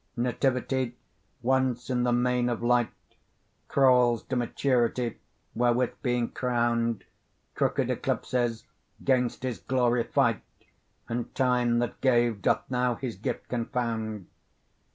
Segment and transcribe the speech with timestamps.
[0.17, 0.95] Nativity,
[1.43, 2.89] once in the main of light,
[3.67, 5.19] Crawls to maturity,
[5.53, 7.03] wherewith being crown'd,
[7.53, 8.65] Crooked eclipses
[9.03, 10.41] 'gainst his glory fight,
[11.07, 14.25] And Time that gave doth now his gift confound.